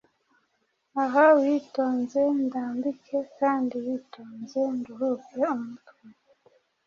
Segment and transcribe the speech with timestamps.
[1.03, 1.15] Ah!
[1.39, 5.95] witonze ndambike, kandi witonze nduhuke umutwe